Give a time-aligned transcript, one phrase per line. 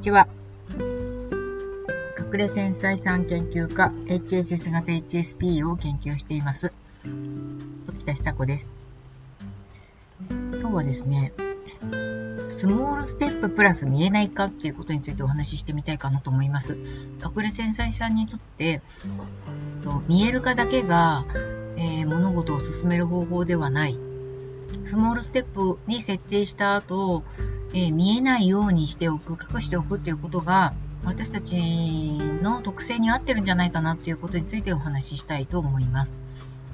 [0.00, 0.28] にちは。
[2.18, 6.72] 隠れ繊細さん研究家 HSS 型 HSP を研究しています。
[7.86, 8.72] 時田久子です。
[10.30, 11.34] 今日はですね、
[12.48, 16.78] スモールステッププラス見えないかっていうことについてお話ししてみたいかなと思います。
[17.22, 18.80] 隠れ繊細さんにとって、
[19.82, 21.26] と見えるかだけが、
[21.76, 23.98] えー、物事を進める方法ではない。
[24.86, 27.22] スモールステップに設定した後、
[27.72, 30.72] え、見えないようにしておく、隠しておくっていうことが、
[31.04, 31.56] 私たち
[32.42, 36.14] の特性に合ってるんじゃないかなっていうことについてお話ししたいと思います。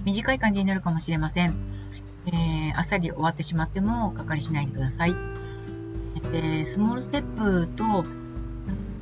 [0.05, 1.55] 短い感じになるかもしれません。
[2.27, 5.15] えー、あっさり終わってしまっても、かかりしないでください。
[6.33, 8.05] で、スモールステップと、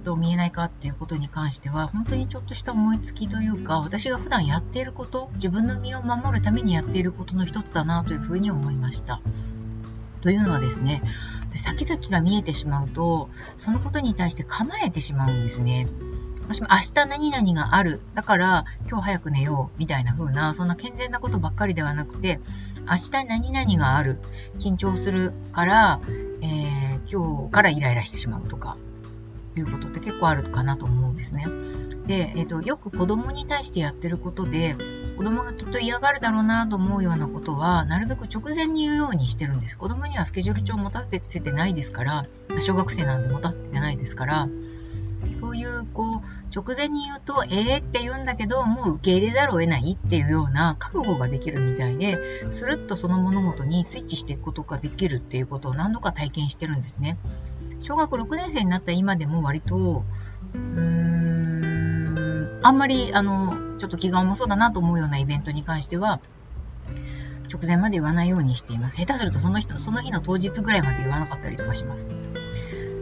[0.05, 9.21] と見えないかっていうことに関しては、本当にちょっとした思いつきというか、私が普段やっていること、自分の身を守るためにやっていることの一つだなというふうに思いました。
[10.21, 11.03] というのはですね、
[11.59, 15.87] 先々が見えてしまうと、そのことに対して構えてしまうんですね。
[16.49, 18.01] もしも明日何々がある。
[18.15, 19.79] だから今日早く寝よう。
[19.79, 22.41] みたいな風な、そんな健全なことばっかりではなくて、
[22.87, 24.19] 明日何々がある。
[24.59, 26.01] 緊張するから、
[26.43, 28.77] えー、今日からイライラしてしまうとか、
[29.57, 31.47] いうことって結構あるかなと思うんですね。
[32.07, 34.77] で、えっ、ー、と、よく子供に対してやってることで、
[35.17, 39.79] 子供がきっと嫌がるだろうなと思うようなことは、なるべく直前に言うようにしてるんです。
[39.79, 42.27] 子供にはスケジュール帳を持たせてないですから、
[42.61, 44.49] 小学生なんで持たせてないですから、
[45.41, 46.21] そういう、こう、
[46.55, 47.79] 直前に言うと、えー？
[47.79, 52.19] って言うんだけど、もう受け入れざるを得ないっていうような覚悟ができるみたいで、
[52.51, 57.19] スルッとその物事にスイッチしていくことができるっていうことを何度か体験してるんですね。
[57.83, 60.05] 小学6年生になった今でも割と、
[60.55, 63.55] うーん、あんまり、あの、
[63.85, 66.21] ちょっと気が重そうだなと思うようなイベントに関しては、
[67.53, 68.97] 直前まで言わないようにしています。
[68.97, 72.09] 下手するとその人、その日の当日ぐらいまで言わなかったりとかします。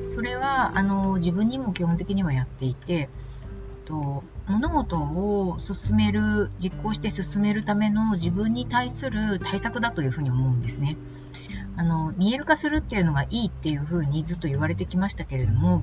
[0.07, 3.11] それは、あの、自分にも基本的にはやっていて、
[3.85, 10.97] と物事を進める、実行して進めるための自分に対する対策だというふうに思うんですね。
[11.77, 15.83] あの、見える化するっていうのがいいっていうふうにずっと言われてきましたけれども、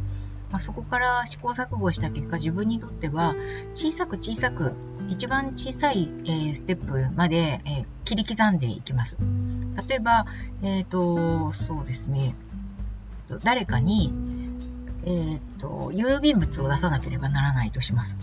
[0.51, 3.35] まあ、そこから試行錯誤した結果、自分にとっては
[3.73, 4.73] 小さく小さく、
[5.07, 9.17] 一番小さい、えー、ステップまで、えー、切り刻んでいきます。
[9.87, 10.25] 例えば、
[10.61, 12.35] えっ、ー、と、そうですね、
[13.43, 14.13] 誰かに、
[15.05, 18.17] えっ、と、郵便物を出さなければならないとします。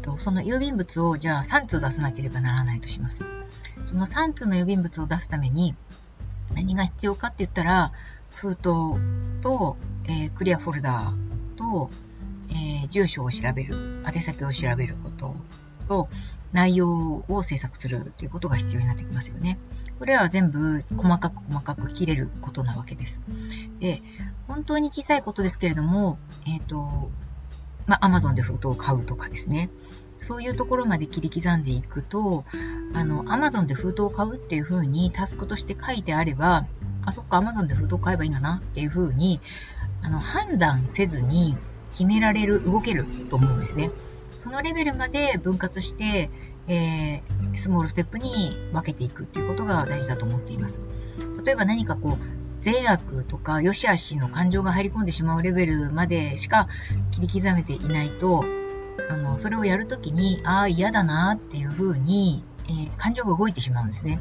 [0.00, 3.24] とその郵便物をじゃあ3通出さなければならないとします。
[3.84, 5.74] その3通の郵便物を出すために
[6.54, 7.92] 何が必要かって言ったら
[8.30, 8.62] 封筒
[9.42, 9.76] と
[10.10, 11.88] えー、クリアフォルダーと、
[12.50, 15.36] えー、住所を調べる、宛先を調べること
[15.86, 16.08] と、
[16.52, 19.56] 内容を制作するということが必要になってきますよね。
[20.00, 23.20] これらは全部細かく細かく切れることなわけです。
[23.78, 24.02] で、
[24.48, 27.10] 本当に小さいことですけれども、えっ、ー、と、
[27.86, 29.70] まあ、Amazon で封筒を買うとかですね。
[30.22, 32.44] そういうところまで切り刻んでいくと、
[32.94, 36.66] あの、Amazon で封筒を買うっていう風にタスクとして書いてあれば、
[37.04, 39.40] あ、そっか、Amazon で封筒買えばいいんだなっていう風に、
[40.02, 41.56] あの、判断せずに
[41.90, 43.90] 決められる、動けると思うんですね。
[44.30, 46.30] そのレベルまで分割して、
[46.68, 50.78] えー、スモールステップに分けていくっていうことが大事だと思っています。
[51.44, 56.68] 例えば何かこう、善悪とか良し悪しの感情が入り込んでしまうレベルまでしか
[57.10, 58.44] 切り刻めていないと、
[59.08, 64.20] あの、それをやるときに、ああ、嫌だなっていうふうに、えー、感情が動いてしまうんですね。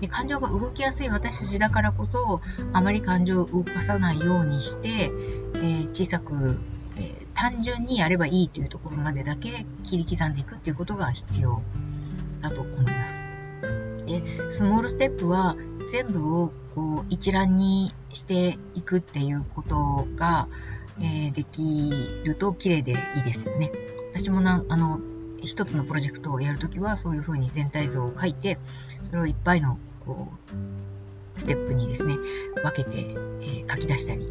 [0.00, 2.40] で感情が動きやすい私たちだからこそ
[2.72, 6.58] あまり感情を動かさないようにして、えー、小さく、
[6.96, 11.62] えー、単純にやればいいというところまでだけ切り刻んでいくっていうことが必要
[12.40, 13.18] だと思います。
[14.06, 15.56] でスモールステップは
[15.90, 20.48] 全部をこう一覧にしていくっていうことが、
[21.00, 21.90] えー、でき
[22.24, 23.72] ると綺麗でいいですよね。
[24.12, 25.00] 私もなあの
[25.42, 28.58] 一つのプロジェクトをやるときはそういうふうに全体像を書いて
[29.10, 29.78] それをいっぱいの
[30.08, 30.28] こ
[31.36, 32.16] う、ステップにですね、
[32.62, 34.26] 分けて、えー、書き出したり、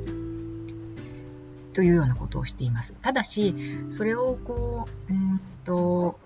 [1.74, 2.94] というようなことをしています。
[3.02, 3.54] ただし、
[3.90, 6.20] それをこう、うんと、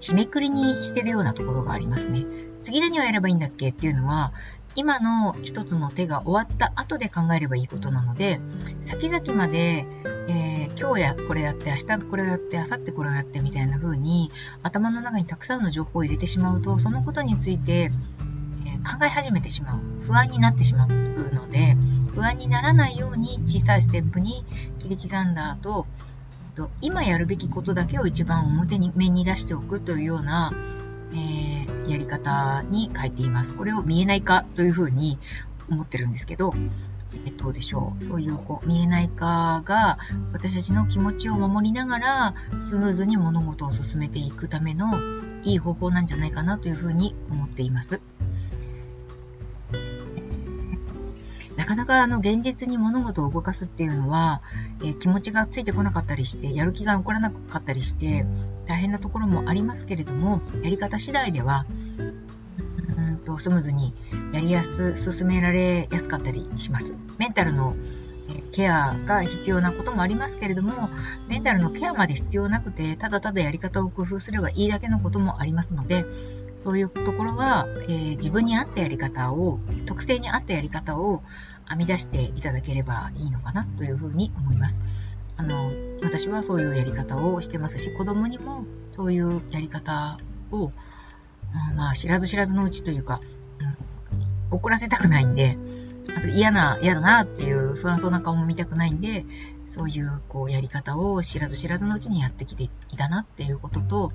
[0.00, 2.26] 日めくりにしてるようなところがありますね。
[2.60, 4.32] 次何をやればいいんだっけっていうのは、
[4.74, 8.40] 今の一つの手が終わった後で考えればいいことなので、
[8.80, 9.86] 先々まで、
[10.80, 14.30] 今日やこれやって、明日これをやって、明後日これをやってみたいな風に
[14.62, 17.90] 頭の中にたくさんの情報を入れてしまうと、そのことについて、
[18.64, 19.80] え、考え始めてしまう。
[20.06, 20.88] 不安になってしまう
[21.34, 21.76] ので、
[22.14, 24.42] 不安にならないように小さいステップに
[24.78, 25.86] 切り刻んだ後、
[26.80, 30.50] 今やるべきことだけを一番表に面に出しておくというような、
[31.12, 33.54] えー、やり方に変えています。
[33.54, 35.18] これを見えない化というふうに
[35.68, 36.54] 思ってるんですけど、
[37.26, 38.04] えっと、でしょう。
[38.04, 39.98] そういう、こう、見えない化が、
[40.32, 44.98] 私たちの気持ちを守りながら、スムーズに物事を進めていくための、
[45.42, 48.00] いい方法なんじゃないかなというふうに思っています。
[51.56, 54.40] なかなかあの現実に物事を動かすっていうのは、
[54.80, 58.24] えー、気持ちがついてこなかったりして、やる気が起こらなかったりして、
[58.66, 61.66] 大変なところもありますけれども、やり方次第では、
[63.20, 63.94] とスムーズに
[64.32, 66.94] やりやす、進められやすかったりします。
[67.18, 67.74] メンタルの
[68.52, 70.90] ケアが必要なこともありますけれども、
[71.28, 76.04] メンタルのケアまで必要なくて、ただただやり方を工夫すればいいだけのこともありますので、
[76.62, 81.22] そういうところは、えー、自分に合ったやり方を、特性に合ったやり方を
[81.68, 84.76] 編み出していただければいいのかなというふうに思います。
[85.36, 85.72] あの、
[86.02, 90.18] 私はそういうやり方をしてますし、子供にもそういうやり方
[90.50, 90.70] を、
[91.70, 93.20] うん、まあ、知らず知らずのうちというか、
[94.50, 95.58] うん、怒らせたくないんで、
[96.16, 99.24] あと嫌な、嫌だなっていう不安そうな顔も見たくないんで、
[99.66, 104.12] そういうこうやり方を知らず知らずのうちにやってきていたなっていうことと、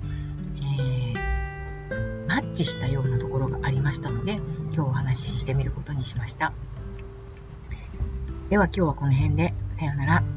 [0.56, 4.34] えー、マッチしたようなところがありましたので、
[4.74, 6.52] 今日お話ししてみることにしました。
[8.50, 10.35] では今日はこの辺で、さようなら。